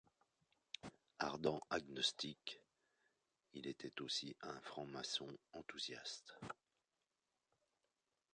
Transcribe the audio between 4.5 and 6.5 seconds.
franc-maçon enthousiaste.